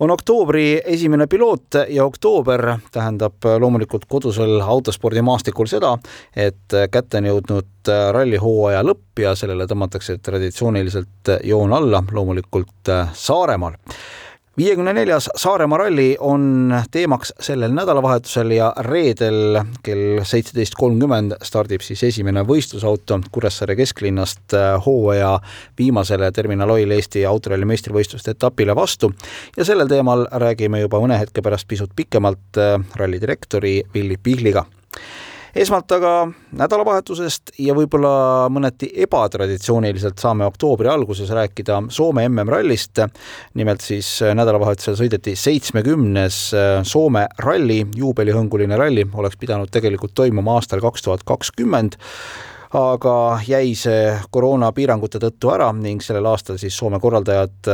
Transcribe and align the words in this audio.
on 0.00 0.10
oktoobri 0.10 0.82
esimene 0.84 1.26
piloot 1.26 1.78
ja 1.88 2.04
oktoober 2.04 2.78
tähendab 2.92 3.46
loomulikult 3.58 4.04
kodusel 4.08 4.60
autospordimaastikul 4.60 5.70
seda, 5.70 5.94
et 6.36 6.76
kätte 6.90 7.22
on 7.22 7.30
jõudnud 7.30 7.92
rallihooaja 8.12 8.84
lõpp 8.84 9.24
ja 9.24 9.34
sellele 9.38 9.66
tõmmatakse 9.70 10.18
traditsiooniliselt 10.22 11.36
joon 11.44 11.72
alla 11.72 12.02
loomulikult 12.12 12.92
Saaremaal 13.12 13.78
viiekümne 14.58 14.92
neljas 14.92 15.28
Saaremaa 15.36 15.78
ralli 15.78 16.16
on 16.20 16.74
teemaks 16.90 17.32
sellel 17.40 17.74
nädalavahetusel 17.76 18.50
ja 18.56 18.72
reedel 18.88 19.60
kell 19.84 20.22
seitseteist 20.24 20.74
kolmkümmend 20.78 21.36
stardib 21.44 21.84
siis 21.84 22.02
esimene 22.08 22.44
võistlusauto 22.48 23.20
Kuressaare 23.32 23.76
kesklinnast 23.76 24.56
äh, 24.56 24.72
hooaja 24.86 25.36
viimasele 25.78 26.32
Terminal 26.32 26.72
Oil 26.76 26.96
Eesti 26.96 27.26
autoralli 27.26 27.68
meistrivõistluste 27.68 28.32
etapile 28.36 28.76
vastu. 28.76 29.12
Ja 29.56 29.64
sellel 29.64 29.88
teemal 29.92 30.26
räägime 30.32 30.80
juba 30.80 31.00
mõne 31.04 31.20
hetke 31.20 31.44
pärast 31.44 31.68
pisut 31.68 31.92
pikemalt 31.96 32.60
äh, 32.60 32.80
ralli 32.96 33.20
direktori 33.20 33.82
Villi 33.94 34.16
Pihliga 34.16 34.64
esmalt 35.56 35.92
aga 35.96 36.12
nädalavahetusest 36.56 37.54
ja 37.64 37.74
võib-olla 37.76 38.48
mõneti 38.52 38.88
ebatraditsiooniliselt 39.04 40.20
saame 40.20 40.46
oktoobri 40.48 40.90
alguses 40.92 41.30
rääkida 41.32 41.78
Soome 41.92 42.26
MM-rallist. 42.28 43.00
nimelt 43.54 43.80
siis 43.80 44.20
nädalavahetusel 44.34 44.98
sõideti 44.98 45.36
seitsmekümnes 45.36 46.40
Soome 46.84 47.26
ralli, 47.38 47.86
juubelihõnguline 47.96 48.76
ralli, 48.76 49.06
oleks 49.14 49.36
pidanud 49.40 49.72
tegelikult 49.72 50.14
toimuma 50.14 50.58
aastal 50.58 50.80
kaks 50.84 51.02
tuhat 51.02 51.24
kakskümmend 51.24 51.96
aga 52.76 53.16
jäi 53.46 53.74
see 53.78 54.12
koroonapiirangute 54.30 55.22
tõttu 55.22 55.54
ära 55.54 55.70
ning 55.72 56.04
sellel 56.04 56.26
aastal 56.32 56.60
siis 56.60 56.76
Soome 56.76 57.00
korraldajad 57.00 57.72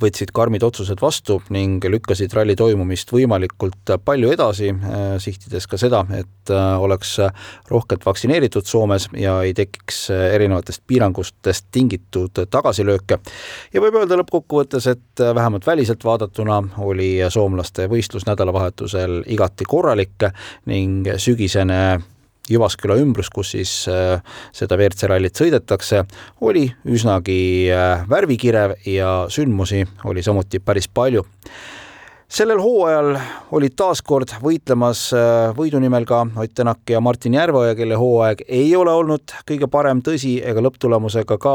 võtsid 0.00 0.30
karmid 0.32 0.62
otsused 0.64 1.00
vastu 1.02 1.38
ning 1.52 1.84
lükkasid 1.84 2.32
ralli 2.32 2.54
toimumist 2.56 3.10
võimalikult 3.12 3.92
palju 4.04 4.30
edasi, 4.32 4.70
äh, 4.72 5.02
sihtides 5.20 5.66
ka 5.68 5.78
seda, 5.80 6.02
et 6.16 6.52
äh, 6.52 6.80
oleks 6.80 7.18
rohkelt 7.70 8.06
vaktsineeritud 8.06 8.66
Soomes 8.68 9.08
ja 9.18 9.38
ei 9.44 9.52
tekiks 9.56 10.06
äh, 10.14 10.28
erinevatest 10.38 10.84
piirangutest 10.86 11.68
tingitud 11.74 12.44
tagasilööke. 12.50 13.18
ja 13.72 13.84
võib 13.84 14.00
öelda 14.00 14.16
lõppkokkuvõttes, 14.22 14.88
et 14.88 15.24
vähemalt 15.34 15.66
väliselt 15.66 16.04
vaadatuna 16.04 16.62
oli 16.78 17.14
soomlaste 17.28 17.88
võistlus 17.92 18.26
nädalavahetusel 18.26 19.22
igati 19.26 19.68
korralik 19.68 20.30
ning 20.66 21.08
sügisene 21.20 21.82
Jyvaskyla 22.50 22.96
ümbrus, 22.98 23.30
kus 23.30 23.52
siis 23.54 23.72
äh, 23.90 24.18
seda 24.54 24.78
WRC 24.78 25.06
rallit 25.10 25.38
sõidetakse, 25.38 26.02
oli 26.42 26.66
üsnagi 26.90 27.70
äh, 27.70 28.02
värvikirev 28.10 28.74
ja 28.90 29.12
sündmusi 29.30 29.84
oli 30.10 30.24
samuti 30.26 30.58
päris 30.58 30.90
palju 30.90 31.22
sellel 32.32 32.60
hooajal 32.64 33.16
olid 33.52 33.74
taas 33.76 34.00
kord 34.04 34.30
võitlemas 34.40 35.02
äh, 35.12 35.50
võidu 35.56 35.76
nimel 35.82 36.06
ka 36.08 36.22
Ott 36.40 36.54
Tänak 36.56 36.88
ja 36.88 37.00
Martin 37.04 37.34
Järveoja, 37.36 37.74
kelle 37.76 37.98
hooaeg 38.00 38.44
ei 38.48 38.70
ole 38.76 38.92
olnud 38.96 39.34
kõige 39.48 39.68
parem, 39.68 40.00
tõsi, 40.04 40.38
ega 40.40 40.62
lõpptulemusega 40.64 41.36
ka 41.40 41.54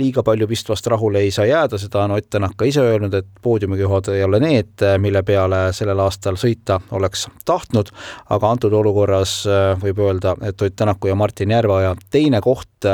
liiga 0.00 0.24
palju 0.26 0.48
vist 0.50 0.68
vast 0.72 0.88
rahule 0.90 1.22
ei 1.22 1.30
saa 1.30 1.46
jääda, 1.46 1.78
seda 1.78 2.02
on 2.02 2.16
Ott 2.16 2.26
Tänak 2.30 2.56
ka 2.58 2.66
ise 2.66 2.82
öelnud, 2.82 3.14
et 3.14 3.28
poodiumikohad 3.42 4.10
ei 4.16 4.24
ole 4.26 4.40
need, 4.42 4.82
mille 4.98 5.22
peale 5.26 5.60
sellel 5.76 6.02
aastal 6.02 6.40
sõita 6.42 6.80
oleks 6.98 7.28
tahtnud, 7.46 7.94
aga 8.34 8.50
antud 8.50 8.74
olukorras 8.74 9.36
äh, 9.46 9.68
võib 9.82 10.02
öelda, 10.08 10.34
et 10.42 10.58
Ott 10.58 10.74
Tänaku 10.76 11.12
ja 11.12 11.14
Martin 11.14 11.54
Järveoja 11.54 11.94
teine 12.10 12.42
koht 12.42 12.90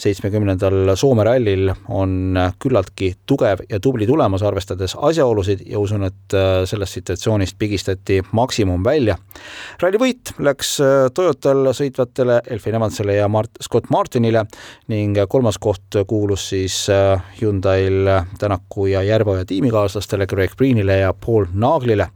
seitsmekümnendal 0.00 0.94
Soome 0.96 1.24
rallil 1.28 1.70
on 1.92 2.38
küllaltki 2.60 3.12
tugev 3.28 3.66
ja 3.68 3.80
tubli 3.80 4.08
tulemus, 4.08 4.42
arvestades 4.44 4.96
asjaolusid 4.96 5.66
ja 5.68 5.80
usun, 5.80 6.08
et 6.08 6.36
äh, 6.36 6.64
sellest 6.70 6.98
situatsioonist 6.98 7.58
pigistati 7.58 8.20
maksimum 8.32 8.84
välja. 8.84 9.16
ralli 9.80 9.98
võit 9.98 10.32
läks 10.38 10.72
äh, 10.80 11.08
Toyotal 11.14 11.72
sõitvatele 11.76 12.40
Elfin 12.50 12.76
Evansile 12.78 13.16
ja 13.16 13.28
Mart-, 13.28 13.60
Scott 13.62 13.90
Martinile 13.90 14.44
ning 14.92 15.18
kolmas 15.28 15.58
koht 15.58 15.98
kuulus 16.06 16.48
siis 16.52 16.76
äh, 16.92 17.20
Hyundai'l 17.40 18.08
Tänaku 18.38 18.86
ja 18.86 19.02
Järveoja 19.02 19.44
tiimikaaslastele 19.44 20.26
Greg 20.26 20.54
Greenile 20.58 20.98
ja 21.02 21.14
Paul 21.14 21.46
Naaglile. 21.52 22.08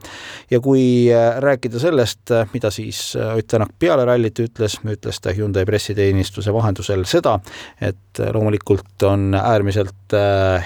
ja 0.50 0.60
kui 0.60 1.12
äh, 1.12 1.38
rääkida 1.42 1.78
sellest, 1.78 2.30
mida 2.52 2.70
siis 2.70 3.16
Ott 3.16 3.46
Tänak 3.46 3.74
peale 3.78 4.04
rallit 4.04 4.38
ütles, 4.38 4.78
ütles 4.84 5.20
ta 5.20 5.32
Hyundai 5.32 5.64
pressiteenistuse 5.64 6.52
vahendusel 6.52 7.04
seda, 7.06 7.38
et 7.80 8.18
loomulikult 8.32 9.02
on 9.06 9.34
äärmiselt 9.34 10.14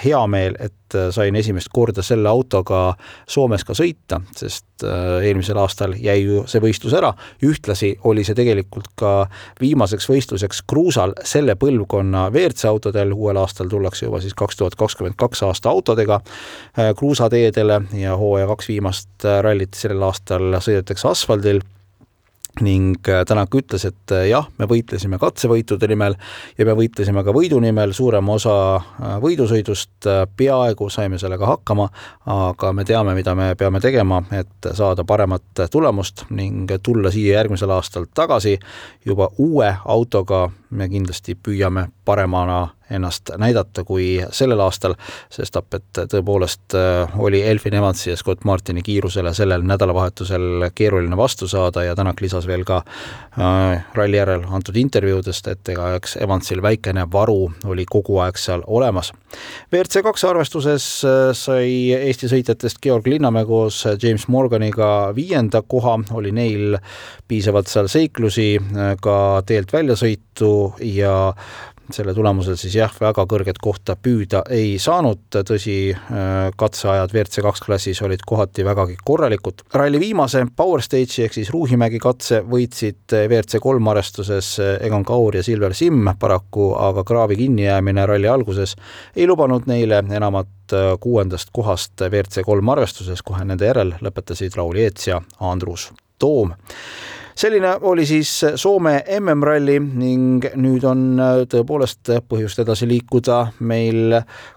hea 0.04 0.20
meel, 0.26 0.56
et 0.60 0.87
sain 1.14 1.36
esimest 1.36 1.68
korda 1.72 2.02
selle 2.02 2.28
autoga 2.28 2.94
Soomes 3.28 3.64
ka 3.66 3.74
sõita, 3.76 4.20
sest 4.36 4.84
äh, 4.86 5.18
eelmisel 5.28 5.58
aastal 5.60 5.94
jäi 5.98 6.18
ju 6.22 6.44
see 6.50 6.62
võistlus 6.62 6.94
ära, 6.98 7.12
ühtlasi 7.44 7.94
oli 8.08 8.24
see 8.26 8.36
tegelikult 8.38 8.90
ka 8.98 9.12
viimaseks 9.60 10.08
võistluseks 10.10 10.62
kruusal 10.68 11.14
selle 11.26 11.58
põlvkonna 11.60 12.28
WRC 12.32 12.68
autodel, 12.70 13.14
uuel 13.16 13.40
aastal 13.40 13.70
tullakse 13.70 14.06
juba 14.06 14.22
siis 14.24 14.36
kaks 14.38 14.60
tuhat 14.60 14.78
kakskümmend 14.78 15.18
kaks 15.20 15.44
aasta 15.48 15.72
autodega 15.72 16.20
äh, 16.20 16.92
kruusateedele 16.98 17.82
ja 17.98 18.16
hooaja 18.16 18.48
kaks 18.52 18.70
viimast 18.72 19.10
äh, 19.24 19.40
rallit 19.44 19.78
sellel 19.78 20.08
aastal 20.08 20.60
sõidetakse 20.64 21.10
asfaldil 21.10 21.62
ning 22.60 23.08
äh, 23.08 23.24
Tänak 23.26 23.54
ütles, 23.54 23.84
et 23.88 24.12
äh, 24.12 24.28
jah, 24.30 24.46
me 24.58 24.66
võitlesime 24.68 25.18
katsevõitude 25.20 25.88
nimel 25.90 26.16
ja 26.58 26.66
me 26.66 26.74
võitlesime 26.78 27.24
ka 27.24 27.34
võidu 27.34 27.60
nimel, 27.62 27.92
suurema 27.96 28.34
osa 28.38 28.54
äh, 28.76 29.16
võidusõidust 29.22 30.08
peaaegu 30.36 30.88
saime 30.90 31.18
sellega 31.18 31.46
hakkama, 31.46 31.88
aga 32.34 32.72
me 32.72 32.84
teame, 32.88 33.14
mida 33.18 33.34
me 33.38 33.52
peame 33.58 33.80
tegema, 33.84 34.22
et 34.32 34.70
saada 34.74 35.04
paremat 35.04 35.66
tulemust 35.70 36.26
ning 36.30 36.70
tulla 36.82 37.12
siia 37.14 37.38
järgmisel 37.38 37.70
aastal 37.74 38.08
tagasi. 38.14 38.58
Juba 39.06 39.30
uue 39.38 39.70
autoga, 39.84 40.48
me 40.70 40.88
kindlasti 40.88 41.36
püüame 41.36 41.88
paremana 42.04 42.66
ennast 42.90 43.30
näidata 43.38 43.84
kui 43.84 44.18
sellel 44.30 44.60
aastal, 44.64 44.94
sestap 45.32 45.74
et 45.76 46.00
tõepoolest 46.12 46.76
äh, 46.76 47.18
oli 47.20 47.42
Elfin 47.46 47.74
Evansi 47.78 48.10
ja 48.10 48.16
Scott 48.16 48.44
Martini 48.48 48.82
kiirusele 48.82 49.34
sellel 49.34 49.64
nädalavahetusel 49.68 50.70
keeruline 50.74 51.16
vastu 51.16 51.48
saada 51.48 51.84
ja 51.84 51.96
Tänak 51.98 52.20
lisas 52.20 52.46
veel 52.46 52.64
ka 52.64 52.82
äh, 52.82 53.84
ralli 53.94 54.16
järel 54.16 54.46
antud 54.54 54.76
intervjuudest, 54.76 55.48
et 55.52 55.72
ega 55.74 55.92
eks 55.98 56.16
Evansil 56.22 56.62
väikene 56.62 57.06
varu 57.12 57.50
oli 57.66 57.84
kogu 57.88 58.20
aeg 58.24 58.38
seal 58.38 58.62
olemas. 58.66 59.12
WRC 59.72 60.02
kaks 60.06 60.24
arvestuses 60.28 60.88
äh, 61.04 61.20
sai 61.36 61.70
Eesti 61.98 62.30
sõitjatest 62.30 62.80
Georg 62.82 63.06
Linnamäe 63.06 63.46
koos 63.48 63.84
James 64.02 64.28
Morganiga 64.28 65.12
viienda 65.16 65.62
koha, 65.62 65.98
oli 66.14 66.32
neil 66.32 66.78
piisavalt 67.28 67.68
seal 67.68 67.88
seiklusi, 67.90 68.56
ka 69.02 69.16
teelt 69.46 69.72
väljasõitu 69.72 70.52
ja 70.94 71.14
selle 71.94 72.14
tulemusel 72.14 72.56
siis 72.60 72.74
jah, 72.76 72.92
väga 73.00 73.24
kõrget 73.28 73.58
kohta 73.62 73.96
püüda 74.00 74.42
ei 74.54 74.76
saanud, 74.82 75.20
tõsi, 75.32 75.78
äh, 75.92 76.50
katseajad 76.58 77.14
WRC 77.14 77.44
kaks 77.44 77.64
klassis 77.64 78.02
olid 78.02 78.24
kohati 78.26 78.64
vägagi 78.64 78.98
korralikud. 79.04 79.62
ralli 79.74 80.00
viimase 80.00 80.44
Power 80.56 80.82
Stage'i 80.82 81.24
ehk 81.24 81.34
siis 81.34 81.50
Ruuhimägi 81.50 81.98
katse 81.98 82.42
võitsid 82.42 83.12
WRC 83.12 83.60
kolm 83.60 83.88
arvestuses 83.88 84.58
Egon 84.80 85.04
Kaur 85.04 85.36
ja 85.36 85.42
Silver 85.42 85.74
Simm, 85.74 86.10
paraku 86.18 86.74
aga 86.78 87.04
kraavi 87.04 87.36
kinnijäämine 87.36 88.06
ralli 88.06 88.28
alguses 88.28 88.76
ei 89.16 89.26
lubanud 89.26 89.66
neile 89.66 90.02
enamat 90.10 90.72
äh, 90.72 90.96
kuuendast 91.00 91.48
kohast 91.52 92.00
WRC 92.00 92.44
kolm 92.44 92.68
arvestuses, 92.68 93.22
kohe 93.22 93.44
nende 93.44 93.66
järel 93.66 93.94
lõpetasid 94.00 94.56
Raul 94.56 94.76
Eets 94.76 95.08
ja 95.08 95.22
Andrus 95.40 95.90
Toom 96.18 96.52
selline 97.38 97.76
oli 97.80 98.06
siis 98.06 98.30
Soome 98.54 99.04
MM-ralli 99.20 99.76
ning 99.78 100.42
nüüd 100.58 100.82
on 100.88 101.02
äh, 101.22 101.42
tõepoolest 101.50 102.10
põhjust 102.26 102.58
edasi 102.64 102.88
liikuda 102.90 103.36
meil 103.68 104.16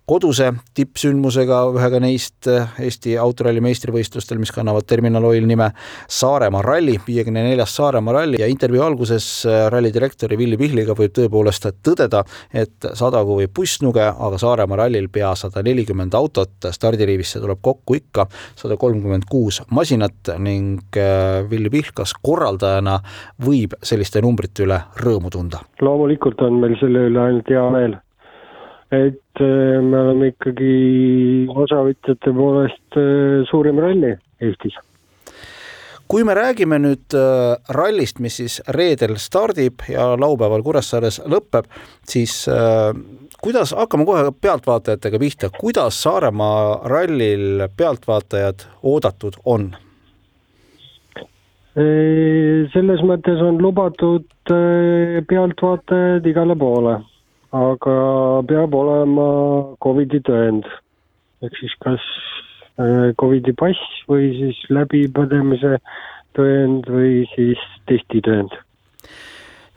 koduse 0.10 0.48
tippsündmusega, 0.76 1.60
ühega 1.76 2.00
neist 2.02 2.50
äh, 2.50 2.72
Eesti 2.82 3.14
autoralli 3.22 3.62
meistrivõistlustel, 3.62 4.40
mis 4.42 4.54
kannavad 4.56 4.88
Terminal 4.90 5.28
Oil 5.30 5.46
nime 5.48 5.70
Saaremaa 6.10 6.64
ralli, 6.66 6.98
viiekümne 7.06 7.44
neljas 7.46 7.76
Saaremaa 7.78 8.16
ralli. 8.18 8.42
Ja 8.42 8.50
intervjuu 8.50 8.82
alguses 8.88 9.30
äh, 9.46 9.68
ralli 9.72 9.94
direktori 9.94 10.40
Villi 10.40 10.58
Pihliga 10.58 10.98
võib 10.98 11.14
tõepoolest 11.20 11.70
tõdeda, 11.86 12.24
et 12.50 12.90
sadagu 12.98 13.38
või 13.44 13.50
pussnuge, 13.54 14.08
aga 14.10 14.42
Saaremaa 14.42 14.82
rallil 14.82 15.12
pea 15.14 15.36
sada 15.38 15.62
nelikümmend 15.66 16.18
autot, 16.18 16.72
stardiriivisse 16.74 17.44
tuleb 17.44 17.62
kokku 17.62 18.00
ikka 18.02 18.26
sada 18.58 18.80
kolmkümmend 18.82 19.30
kuus 19.30 19.62
masinat 19.70 20.34
ning 20.42 20.98
Villi 21.52 21.70
Pihkas 21.70 22.18
korraldaja 22.26 22.71
pealtvaatajana 22.72 23.00
võib 23.44 23.76
selliste 23.84 24.22
numbrite 24.22 24.64
üle 24.66 24.80
rõõmu 25.02 25.32
tunda? 25.32 25.62
loomulikult 25.82 26.42
on 26.42 26.62
meil 26.62 26.78
selle 26.80 27.08
üle 27.10 27.20
ainult 27.20 27.50
hea 27.50 27.66
meel. 27.72 27.98
et 28.92 29.42
äh, 29.42 29.82
me 29.82 29.98
oleme 29.98 30.32
ikkagi 30.32 31.48
osavõtjate 31.50 32.34
poolest 32.34 32.98
äh, 32.98 33.44
suurim 33.50 33.80
ralli 33.80 34.16
Eestis 34.42 34.76
kui 36.12 36.26
me 36.28 36.34
räägime 36.36 36.80
nüüd 36.80 37.16
äh, 37.16 37.56
rallist, 37.70 38.20
mis 38.20 38.36
siis 38.42 38.62
reedel 38.68 39.16
stardib 39.18 39.86
ja 39.88 40.12
laupäeval 40.20 40.64
Kuressaares 40.64 41.22
lõpeb, 41.24 41.70
siis 42.04 42.44
kuidas, 43.42 43.72
hakkame 43.72 44.06
kohe 44.06 44.34
pealtvaatajatega 44.42 45.20
pihta, 45.20 45.50
kuidas 45.56 46.02
Saaremaa 46.04 46.82
rallil 46.84 47.64
pealtvaatajad 47.78 48.68
oodatud 48.84 49.40
on? 49.46 49.72
Selles 51.72 53.04
mõttes 53.08 53.40
on 53.40 53.62
lubatud 53.64 54.26
pealtvaatajad 55.30 56.26
igale 56.28 56.58
poole, 56.60 56.98
aga 57.56 57.98
peab 58.50 58.76
olema 58.76 59.28
Covidi 59.84 60.20
tõend. 60.28 60.68
ehk 61.42 61.56
siis 61.58 61.78
kas 61.80 62.04
Covidi 63.18 63.54
pass 63.54 64.04
või 64.10 64.34
siis 64.36 64.60
läbipõdemise 64.70 65.78
tõend 66.36 66.92
või 66.92 67.24
siis 67.36 67.64
testitõend 67.88 68.52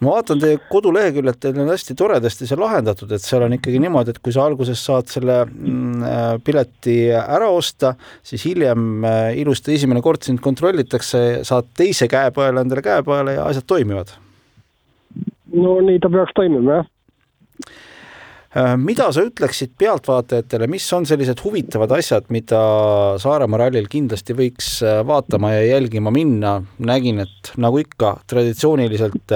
ma 0.02 0.16
vaatan 0.16 0.40
teie 0.42 0.58
koduleheküljelt, 0.70 1.38
teil 1.40 1.60
on 1.62 1.70
hästi 1.70 1.94
toredasti 1.98 2.48
see 2.48 2.58
lahendatud, 2.58 3.12
et 3.14 3.22
seal 3.22 3.44
on 3.46 3.54
ikkagi 3.56 3.80
niimoodi, 3.82 4.14
et 4.14 4.20
kui 4.24 4.34
sa 4.34 4.46
alguses 4.48 4.82
saad 4.88 5.10
selle 5.12 5.38
mm, 5.46 6.02
äh, 6.08 6.26
pileti 6.44 6.96
ära 7.14 7.48
osta, 7.54 7.94
siis 8.26 8.44
hiljem 8.48 9.06
äh, 9.06 9.30
ilusti 9.40 9.76
esimene 9.78 10.02
kord 10.04 10.26
sind 10.26 10.42
kontrollitakse, 10.44 11.24
saad 11.46 11.70
teise 11.78 12.10
käepaela 12.10 12.64
endale 12.64 12.84
käepaela 12.84 13.38
ja 13.38 13.48
asjad 13.48 13.68
toimivad. 13.70 14.16
no 15.54 15.78
nii 15.86 16.00
ta 16.02 16.10
peaks 16.10 16.34
toimima, 16.34 16.80
jah 16.80 16.90
mida 18.78 19.08
sa 19.10 19.24
ütleksid 19.26 19.72
pealtvaatajatele, 19.78 20.68
mis 20.70 20.86
on 20.94 21.06
sellised 21.08 21.40
huvitavad 21.42 21.90
asjad, 21.96 22.28
mida 22.34 22.60
Saaremaa 23.18 23.64
rallil 23.64 23.88
kindlasti 23.90 24.36
võiks 24.38 24.68
äh, 24.86 25.00
vaatama 25.06 25.50
ja 25.56 25.64
jälgima 25.72 26.12
minna, 26.14 26.60
nägin, 26.78 27.18
et 27.24 27.50
nagu 27.58 27.80
ikka 27.82 28.12
traditsiooniliselt 28.30 29.34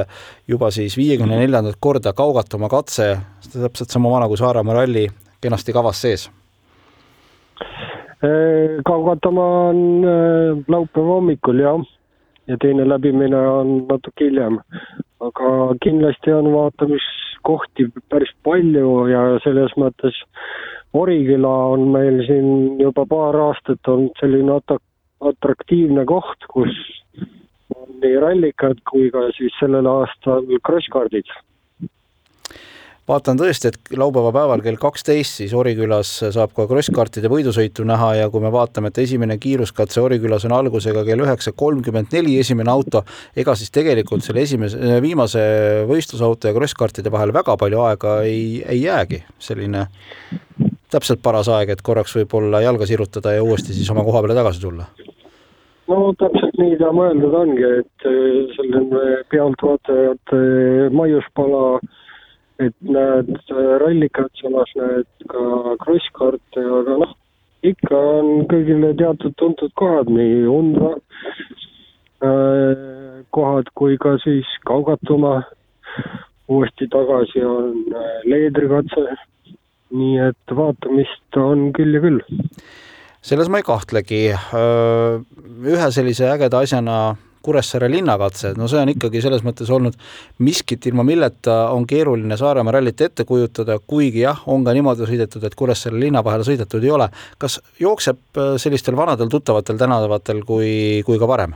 juba 0.49 0.71
siis 0.75 0.95
viiekümne 0.99 1.41
neljandat 1.41 1.81
korda 1.83 2.13
Kaugatuma 2.15 2.71
katse, 2.71 3.11
täpselt 3.51 3.91
sama 3.91 4.13
vana 4.15 4.31
kui 4.31 4.39
Saaremaa 4.39 4.79
ralli, 4.81 5.09
kenasti 5.43 5.75
kavas 5.75 6.05
sees. 6.07 6.29
Äh, 8.23 8.79
Kaugatuma 8.87 9.51
on 9.73 9.83
laupäeva 10.71 11.19
hommikul 11.19 11.67
jah, 11.67 11.83
ja 12.47 12.57
teine 12.63 12.87
läbimine 12.89 13.43
on 13.51 13.81
natuke 13.91 14.31
hiljem, 14.31 14.63
aga 15.25 15.75
kindlasti 15.83 16.33
on 16.33 16.53
vaatamis 16.53 17.07
kohti 17.47 17.89
päris 18.11 18.31
palju 18.47 19.07
ja 19.11 19.23
selles 19.45 19.75
mõttes 19.81 20.17
Oriküla 20.97 21.55
on 21.75 21.91
meil 21.93 22.23
siin 22.27 22.79
juba 22.81 23.05
paar 23.07 23.37
aastat 23.49 23.91
olnud 23.93 24.15
selline 24.21 24.55
at-, 24.57 24.81
atraktiivne 25.21 26.07
koht, 26.09 26.47
kus 26.49 26.73
on 27.77 27.99
nii 28.03 28.17
rallikad 28.23 28.81
kui 28.89 29.11
ka 29.13 29.27
siis 29.37 29.53
sellel 29.61 29.87
aastal 29.91 30.47
crosskardid 30.65 31.29
vaatan 33.09 33.39
tõesti, 33.41 33.73
et 33.73 33.93
laupäeva 33.97 34.33
päeval 34.35 34.63
kell 34.65 34.79
kaksteist 34.81 35.41
siis 35.41 35.55
Orikülas 35.57 36.11
saab 36.35 36.53
ka 36.57 36.67
krosskartide 36.69 37.31
võidusõitu 37.33 37.87
näha 37.89 38.13
ja 38.21 38.31
kui 38.33 38.43
me 38.45 38.53
vaatame, 38.53 38.93
et 38.93 39.01
esimene 39.05 39.39
kiiruskatse 39.41 40.03
Orikülas 40.05 40.45
on 40.49 40.55
algusega 40.57 41.05
kell 41.09 41.25
üheksa 41.25 41.55
kolmkümmend 41.57 42.13
neli, 42.13 42.37
esimene 42.43 42.73
auto, 42.73 43.05
ega 43.37 43.57
siis 43.59 43.73
tegelikult 43.75 44.27
selle 44.27 44.45
esimese, 44.45 44.99
viimase 45.05 45.43
võistlusauto 45.89 46.51
ja 46.51 46.57
krosskartide 46.57 47.13
vahel 47.13 47.33
väga 47.37 47.57
palju 47.61 47.85
aega 47.87 48.19
ei, 48.29 48.63
ei 48.69 48.83
jäägi, 48.85 49.23
selline 49.41 49.87
täpselt 50.93 51.23
paras 51.25 51.49
aeg, 51.53 51.73
et 51.73 51.85
korraks 51.85 52.17
võib-olla 52.17 52.63
jalga 52.65 52.89
sirutada 52.89 53.35
ja 53.37 53.45
uuesti 53.45 53.77
siis 53.77 53.89
oma 53.93 54.05
koha 54.05 54.25
peale 54.25 54.37
tagasi 54.39 54.63
tulla. 54.63 54.89
No 55.89 56.11
täpselt 56.21 56.57
nii 56.61 56.77
ta 56.81 56.91
mõeldud 56.93 57.33
ongi, 57.33 57.65
et 57.81 58.09
selline 58.57 59.23
pealtvaatajate 59.33 60.41
maiuspala 60.93 61.79
et 62.59 62.75
näed 62.83 63.31
rallikat, 63.83 64.33
samas 64.41 64.71
näed 64.79 65.07
ka 65.31 65.77
krosskaarte, 65.83 66.63
aga 66.81 66.97
noh, 67.05 67.15
ikka 67.67 68.01
on 68.19 68.47
kõigile 68.51 68.93
teatud 68.99 69.37
tuntud 69.39 69.73
kohad, 69.79 70.11
nii 70.13 70.43
Undra 70.51 70.95
äh, 72.23 73.23
kohad 73.35 73.71
kui 73.79 73.99
ka 74.01 74.17
siis 74.25 74.51
Kaugatumaa. 74.67 75.43
uuesti 76.49 76.87
tagasi 76.89 77.45
on 77.45 77.83
äh, 77.93 78.13
leedrikatse. 78.25 79.17
nii 79.89 80.19
et 80.21 80.53
vaatamist 80.53 81.37
on 81.37 81.71
küll 81.73 81.95
ja 81.95 82.01
küll. 82.01 82.21
selles 83.23 83.49
ma 83.49 83.59
ei 83.59 83.67
kahtlegi. 83.67 84.33
Äh, 84.35 85.23
ühe 85.65 85.91
sellise 85.93 86.31
ägeda 86.31 86.59
asjana 86.59 87.17
Kuressaare 87.43 87.89
linnakatse, 87.91 88.53
no 88.59 88.67
see 88.69 88.81
on 88.83 88.93
ikkagi 88.93 89.23
selles 89.23 89.45
mõttes 89.47 89.71
olnud 89.73 89.97
miskit, 90.45 90.87
ilma 90.91 91.05
milleta 91.07 91.59
on 91.75 91.87
keeruline 91.89 92.37
Saaremaa 92.37 92.75
rallit 92.79 93.01
ette 93.07 93.25
kujutada, 93.29 93.79
kuigi 93.79 94.25
jah, 94.25 94.43
on 94.51 94.67
ka 94.67 94.75
niimoodi 94.77 95.07
sõidetud, 95.09 95.47
et 95.47 95.57
Kuressaare 95.59 96.01
linna 96.01 96.25
vahel 96.27 96.45
sõidetud 96.47 96.85
ei 96.85 96.93
ole. 96.95 97.09
kas 97.39 97.61
jookseb 97.81 98.19
äh, 98.37 98.55
sellistel 98.59 98.97
vanadel 98.97 99.31
tuttavatel 99.33 99.79
tänavatel 99.79 100.45
kui, 100.47 101.03
kui 101.07 101.19
ka 101.19 101.29
varem 101.29 101.55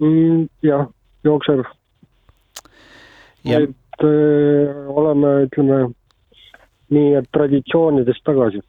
mm,? 0.00 0.46
jah, 0.62 0.86
jookseb 1.24 1.64
ja.... 3.44 3.60
et 3.60 4.04
öö, 4.04 4.70
äh, 4.70 4.96
oleme, 4.96 5.34
ütleme 5.48 5.82
nii, 6.94 7.14
et 7.20 7.28
traditsioonidest 7.32 8.24
tagasi 8.24 8.62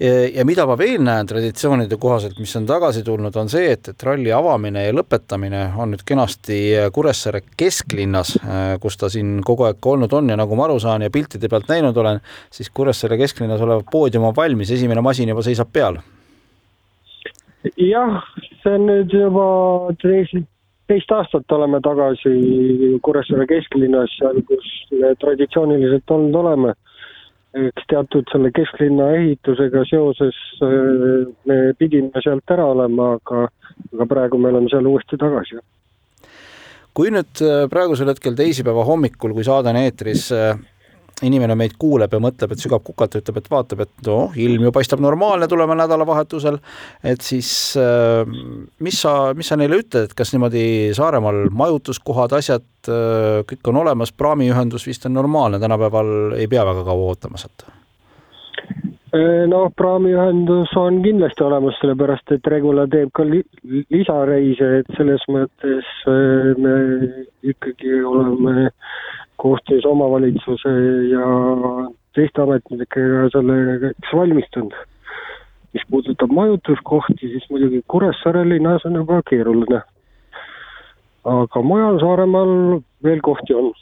ja 0.00 0.44
mida 0.46 0.66
ma 0.68 0.76
veel 0.78 1.02
näen 1.02 1.26
traditsioonide 1.26 1.98
kohaselt, 2.00 2.38
mis 2.38 2.54
on 2.58 2.66
tagasi 2.68 3.02
tulnud, 3.06 3.34
on 3.36 3.50
see, 3.50 3.72
et, 3.74 3.90
et 3.90 4.04
ralli 4.06 4.30
avamine 4.34 4.84
ja 4.86 4.94
lõpetamine 4.94 5.64
on 5.78 5.92
nüüd 5.94 6.04
kenasti 6.06 6.58
Kuressaare 6.94 7.42
kesklinnas, 7.58 8.36
kus 8.82 8.98
ta 9.00 9.10
siin 9.12 9.38
kogu 9.46 9.66
aeg 9.66 9.80
ka 9.82 9.94
olnud 9.94 10.14
on 10.14 10.30
ja 10.30 10.38
nagu 10.38 10.58
ma 10.58 10.68
aru 10.68 10.78
saan 10.82 11.02
ja 11.06 11.10
piltide 11.10 11.50
pealt 11.50 11.70
näinud 11.72 11.98
olen, 11.98 12.22
siis 12.54 12.70
Kuressaare 12.70 13.18
kesklinnas 13.18 13.64
olev 13.64 13.82
poodium 13.90 14.28
on 14.30 14.36
valmis, 14.36 14.70
esimene 14.70 15.02
masin 15.02 15.34
juba 15.34 15.42
seisab 15.46 15.72
peal. 15.72 15.98
jah, 17.74 18.22
see 18.62 18.78
on 18.78 18.86
nüüd 18.86 19.12
juba 19.12 19.48
teist 20.88 21.12
aastat 21.12 21.58
oleme 21.58 21.82
tagasi 21.82 23.00
Kuressaare 23.02 23.50
kesklinnas, 23.50 24.14
seal 24.20 24.44
kus 24.46 24.68
me 24.94 25.16
traditsiooniliselt 25.18 26.14
olnud 26.14 26.38
oleme 26.44 26.78
eks 27.56 27.86
teatud 27.88 28.28
selle 28.32 28.50
kesklinna 28.54 29.08
ehitusega 29.16 29.84
seoses 29.88 30.36
äh, 30.64 31.28
me 31.48 31.58
pidime 31.78 32.22
sealt 32.24 32.54
ära 32.54 32.66
olema, 32.74 33.14
aga, 33.16 33.46
aga 33.94 34.08
praegu 34.10 34.40
me 34.40 34.52
oleme 34.52 34.70
seal 34.72 34.86
uuesti 34.88 35.16
tagasi. 35.20 35.60
kui 36.98 37.12
nüüd 37.14 37.44
äh, 37.46 37.64
praegusel 37.70 38.10
hetkel 38.10 38.36
teisipäeva 38.36 38.84
hommikul, 38.84 39.32
kui 39.36 39.46
saade 39.46 39.72
on 39.72 39.80
eetris, 39.80 40.28
äh, 40.34 40.58
inimene 41.26 41.56
meid 41.58 41.74
kuuleb 41.80 42.12
ja 42.14 42.20
mõtleb, 42.22 42.52
et 42.52 42.62
sügab 42.62 42.84
kukalt, 42.86 43.16
ütleb, 43.18 43.40
et 43.40 43.50
vaatab, 43.50 43.82
et 43.84 44.06
noh, 44.06 44.34
ilm 44.38 44.68
ju 44.68 44.74
paistab 44.74 45.02
normaalne 45.02 45.48
tulema 45.50 45.76
nädalavahetusel, 45.78 46.60
et 47.06 47.24
siis 47.26 47.50
äh, 47.80 48.22
mis 48.84 49.00
sa, 49.02 49.32
mis 49.38 49.50
sa 49.50 49.58
neile 49.58 49.80
ütled, 49.82 50.08
et 50.08 50.14
kas 50.18 50.32
niimoodi 50.34 50.66
Saaremaal 50.98 51.48
majutuskohad, 51.54 52.36
asjad, 52.38 52.68
äh, 52.86 53.42
kõik 53.48 53.72
on 53.72 53.82
olemas, 53.82 54.14
praamiühendus 54.14 54.86
vist 54.88 55.08
on 55.08 55.18
normaalne, 55.18 55.60
tänapäeval 55.62 56.38
ei 56.38 56.48
pea 56.50 56.66
väga 56.68 56.86
kaua 56.86 57.10
ootama 57.12 57.40
sealt? 57.40 57.66
Äh, 59.16 59.44
noh, 59.50 59.70
praamiühendus 59.74 60.74
on 60.78 61.02
kindlasti 61.02 61.46
olemas, 61.46 61.78
sellepärast 61.82 62.36
et 62.36 62.50
Regula 62.52 62.86
teeb 62.92 63.10
ka 63.16 63.26
li 63.26 63.42
lisareise, 63.90 64.72
et 64.82 64.96
selles 64.98 65.24
mõttes 65.32 65.94
me 66.60 66.74
ikkagi 67.48 68.02
oleme 68.06 68.68
koostöös 69.38 69.86
omavalitsuse 69.86 70.72
ja 71.12 71.26
teiste 72.14 72.42
ametnikega 72.42 73.28
selleks 73.32 74.14
valmistunud. 74.14 74.74
mis 75.72 75.82
puudutab 75.90 76.30
majutuskohti, 76.32 77.28
siis 77.28 77.44
muidugi 77.50 77.82
Kuressaare 77.92 78.48
linnas 78.48 78.86
on 78.86 78.94
juba 78.94 79.20
keeruline. 79.30 79.82
aga 81.24 81.62
mujal 81.62 82.00
Saaremaal 82.00 82.80
veel 83.04 83.20
kohti 83.22 83.54
on 83.54 83.72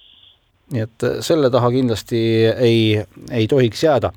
nii 0.74 0.82
et 0.82 1.04
selle 1.22 1.50
taha 1.50 1.70
kindlasti 1.70 2.20
ei, 2.50 3.04
ei 3.30 3.46
tohiks 3.46 3.84
jääda. 3.84 4.10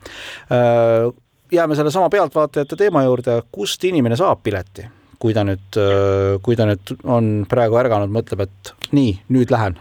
Äh, 0.50 1.12
jääme 1.52 1.76
sellesama 1.76 2.10
pealtvaatajate 2.10 2.76
teema 2.76 3.04
juurde, 3.06 3.42
kust 3.52 3.84
inimene 3.86 4.18
saab 4.18 4.42
pileti, 4.44 4.88
kui 5.22 5.36
ta 5.38 5.44
nüüd, 5.46 5.78
kui 6.42 6.58
ta 6.58 6.66
nüüd 6.66 6.96
on 7.06 7.30
praegu 7.50 7.78
ärganud, 7.78 8.10
mõtleb, 8.18 8.48
et 8.48 8.74
nii, 8.98 9.14
nüüd 9.30 9.54
lähen 9.54 9.78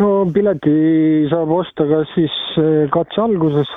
no 0.00 0.08
pileti 0.32 1.28
saab 1.30 1.50
osta 1.52 1.86
kas 1.88 2.10
siis 2.16 2.36
äh, 2.60 2.88
katse 2.94 3.20
alguses 3.20 3.70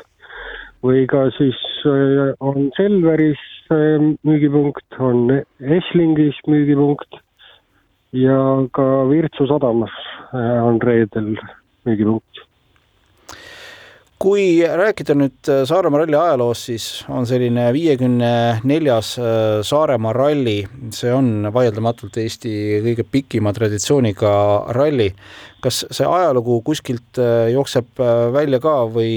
või 0.85 1.03
ka 1.09 1.25
siis 1.35 1.59
äh, 1.89 2.31
on 2.39 2.69
Selveris 2.77 3.41
äh, 3.73 3.99
müügipunkt, 4.27 4.99
on 4.99 5.31
Eslingis 5.59 6.39
müügipunkt 6.47 7.19
ja 8.15 8.39
ka 8.71 8.87
Virtsu 9.09 9.47
sadamas 9.49 9.95
on 10.35 10.79
reedel 10.83 11.33
müügipunkt 11.87 12.45
kui 14.25 14.63
rääkida 14.65 15.13
nüüd 15.17 15.49
äh, 15.53 15.61
Saaremaa 15.69 16.01
ralli 16.01 16.17
ajaloost, 16.17 16.69
siis 16.71 16.85
on 17.13 17.27
selline 17.29 17.67
viiekümne 17.75 18.29
neljas 18.65 19.11
äh, 19.21 19.59
Saaremaa 19.65 20.13
ralli, 20.17 20.57
see 20.95 21.11
on 21.13 21.51
vaieldamatult 21.53 22.17
Eesti 22.23 22.53
kõige 22.87 23.05
pikima 23.11 23.53
traditsiooniga 23.53 24.31
ralli. 24.77 25.11
kas 25.61 25.83
see 25.93 26.05
ajalugu 26.05 26.59
kuskilt 26.65 27.19
äh, 27.21 27.51
jookseb 27.53 28.01
välja 28.33 28.59
ka 28.61 28.73
või, 28.97 29.13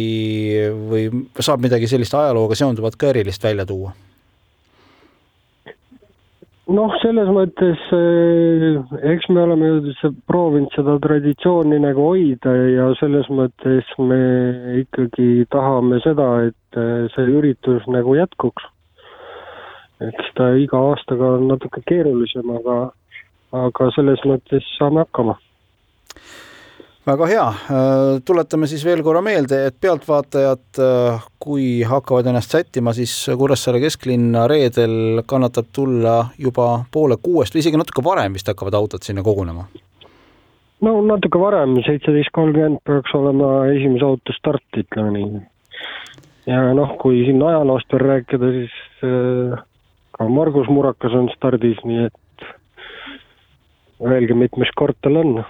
või 0.93 1.09
saab 1.41 1.65
midagi 1.65 1.88
sellist 1.88 2.15
ajalooga 2.17 2.57
seonduvat 2.57 3.00
ka 3.00 3.12
erilist 3.15 3.45
välja 3.45 3.67
tuua? 3.69 3.95
Noh, 6.75 6.95
selles 7.03 7.31
mõttes 7.33 7.85
eh, 7.97 8.79
eks 9.13 9.29
me 9.33 9.45
oleme 9.45 9.71
proovinud 10.31 10.73
seda 10.77 10.99
traditsiooni 11.05 11.81
nagu 11.83 12.09
hoida 12.11 12.55
ja 12.75 12.89
selles 13.01 13.29
mõttes 13.33 13.89
me 14.01 14.21
ikkagi 14.83 15.47
tahame 15.53 16.01
seda, 16.05 16.29
et 16.51 16.81
eh, 16.81 17.07
see 17.15 17.31
üritus 17.41 17.87
nagu 17.93 18.17
jätkuks. 18.19 18.67
eks 20.09 20.35
ta 20.39 20.53
iga 20.55 20.79
aastaga 20.93 21.33
on 21.39 21.49
natuke 21.51 21.83
keerulisem, 21.91 22.51
aga, 22.61 22.77
aga 23.65 23.91
selles 23.97 24.23
mõttes 24.29 24.67
saame 24.77 25.03
hakkama 25.03 25.35
väga 27.09 27.27
hea, 27.31 27.47
äh, 27.49 28.21
tuletame 28.27 28.69
siis 28.69 28.85
veel 28.85 29.03
korra 29.07 29.23
meelde, 29.25 29.61
et 29.69 29.77
pealtvaatajad, 29.81 30.81
äh, 30.85 31.27
kui 31.41 31.83
hakkavad 31.88 32.29
ennast 32.29 32.53
sättima, 32.53 32.93
siis 32.97 33.12
Kuressaare 33.38 33.81
kesklinna 33.81 34.47
reedel 34.50 35.23
kannatab 35.27 35.71
tulla 35.73 36.19
juba 36.38 36.85
poole 36.93 37.17
kuuest 37.23 37.57
või 37.57 37.65
isegi 37.65 37.81
natuke 37.81 38.05
varem 38.05 38.37
vist 38.37 38.50
hakkavad 38.50 38.77
autod 38.77 39.07
sinna 39.07 39.25
kogunema? 39.27 39.69
no 40.85 40.93
natuke 41.03 41.41
varem, 41.43 41.79
seitseteist 41.87 42.31
kolmkümmend 42.37 42.83
peaks 42.87 43.15
olema 43.19 43.67
esimese 43.73 44.07
auto 44.07 44.35
start, 44.37 44.67
ütleme 44.79 45.15
nii. 45.17 45.41
ja 46.53 46.61
noh, 46.77 46.95
kui 47.03 47.25
siin 47.27 47.43
ajaloost 47.43 47.93
veel 47.95 48.07
rääkida, 48.12 48.53
siis 48.61 48.77
äh, 49.09 49.59
ka 50.19 50.29
Margus 50.29 50.69
Murakas 50.71 51.17
on 51.17 51.31
stardis, 51.35 51.81
nii 51.88 52.07
et 52.11 52.49
öelge, 54.05 54.37
mitmes 54.38 54.71
kord 54.79 54.99
tal 55.03 55.19
on 55.23 55.41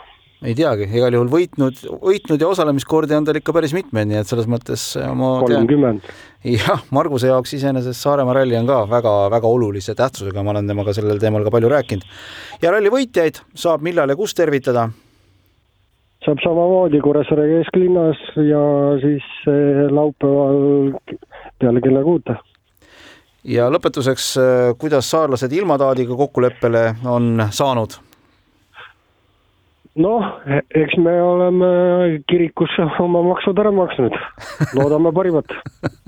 ei 0.43 0.55
teagi, 0.55 0.87
igal 0.95 1.15
juhul 1.17 1.31
võitnud, 1.33 1.81
võitnud 2.03 2.43
ja 2.43 2.51
osalemiskordi 2.53 3.17
on 3.17 3.27
tal 3.27 3.39
ikka 3.41 3.55
päris 3.57 3.75
mitmeid, 3.75 4.07
nii 4.11 4.21
et 4.21 4.31
selles 4.31 4.47
mõttes 4.51 4.85
äh, 5.01 5.11
ma 5.19 5.33
kolmkümmend. 5.43 6.07
jah, 6.47 6.85
Marguse 6.95 7.33
jaoks 7.33 7.57
iseenesest 7.59 8.05
Saaremaa 8.05 8.37
ralli 8.39 8.59
on 8.59 8.69
ka 8.69 8.85
väga-väga 8.91 9.51
olulise 9.51 9.97
tähtsusega, 9.99 10.45
ma 10.47 10.55
olen 10.55 10.71
temaga 10.71 10.95
sellel 10.95 11.19
teemal 11.23 11.47
ka 11.47 11.55
palju 11.55 11.73
rääkinud. 11.75 12.07
ja 12.63 12.75
ralli 12.75 12.93
võitjaid 12.95 13.43
saab 13.55 13.83
millal 13.83 14.15
ja 14.15 14.19
kus 14.19 14.37
tervitada? 14.39 14.89
saab 16.27 16.43
samamoodi 16.45 17.01
Kuressaare 17.03 17.49
kesklinnas 17.57 18.23
ja 18.47 18.63
siis 19.03 19.27
äh, 19.51 19.89
laupäeval 19.91 20.95
peale 21.59 21.83
kella 21.83 22.07
kuute 22.07 22.39
ja 23.49 23.67
lõpetuseks, 23.75 24.35
äh, 24.39 24.75
kuidas 24.79 25.11
saarlased 25.11 25.51
ilmataadiga 25.53 26.15
kokkuleppele 26.15 26.93
on 27.11 27.49
saanud? 27.51 28.05
Noh, 30.01 30.27
eks 30.75 30.97
me 31.03 31.15
oleme 31.23 31.69
kirikusse 32.31 32.87
oma 33.03 33.23
maksud 33.27 33.59
ära 33.61 33.73
maksnud, 33.75 34.15
loodame 34.79 35.13
parimat. 35.17 35.57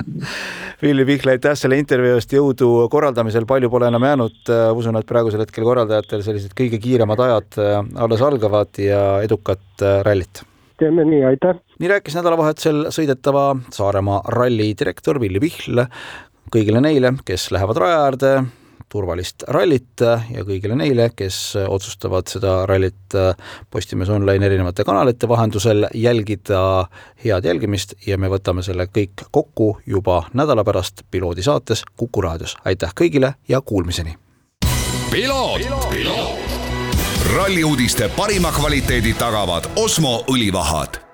Villi 0.83 1.07
Pihla, 1.09 1.35
aitäh 1.37 1.57
selle 1.59 1.79
intervjuu 1.81 2.19
eest, 2.19 2.33
jõudu 2.37 2.71
korraldamisel, 2.93 3.49
palju 3.51 3.71
pole 3.73 3.91
enam 3.91 4.07
jäänud, 4.09 4.53
usun, 4.79 5.01
et 5.01 5.09
praegusel 5.09 5.45
hetkel 5.45 5.67
korraldajatel 5.67 6.25
sellised 6.27 6.55
kõige 6.59 6.81
kiiremad 6.83 7.21
ajad 7.27 7.61
äh, 7.61 7.83
alles 8.07 8.25
algavad 8.25 8.81
ja 8.81 9.03
edukat 9.27 9.85
äh, 9.85 10.01
rallit! 10.07 10.45
teeme 10.81 11.05
nii, 11.05 11.21
aitäh! 11.29 11.59
nii 11.83 11.91
rääkis 11.93 12.17
nädalavahetusel 12.17 12.87
sõidetava 12.95 13.51
Saaremaa 13.75 14.23
ralli 14.33 14.71
direktor 14.79 15.21
Villi 15.21 15.43
Pihl 15.43 15.85
kõigile 16.51 16.81
neile, 16.83 17.13
kes 17.27 17.51
lähevad 17.55 17.79
raja 17.79 18.01
äärde, 18.07 18.33
turvalist 18.91 19.45
rallit 19.49 20.03
ja 20.03 20.45
kõigile 20.47 20.77
neile, 20.79 21.11
kes 21.17 21.57
otsustavad 21.63 22.31
seda 22.31 22.55
rallit 22.69 23.17
Postimees 23.71 24.11
Online 24.11 24.47
erinevate 24.47 24.85
kanalite 24.85 25.29
vahendusel 25.29 25.87
jälgida, 25.95 26.87
head 27.25 27.47
jälgimist 27.47 27.95
ja 28.07 28.19
me 28.19 28.31
võtame 28.33 28.65
selle 28.67 28.89
kõik 28.91 29.27
kokku 29.31 29.77
juba 29.87 30.23
nädala 30.35 30.65
pärast 30.65 31.05
Piloodi 31.11 31.43
saates 31.43 31.85
Kuku 31.97 32.23
raadios. 32.23 32.57
aitäh 32.65 32.93
kõigile 33.01 33.35
ja 33.49 33.61
kuulmiseni! 33.61 34.17
ralli 37.37 37.65
uudiste 37.65 38.09
parima 38.17 38.53
kvaliteedi 38.53 39.15
tagavad 39.15 39.71
Osmo 39.77 40.25
õlivahad 40.31 41.10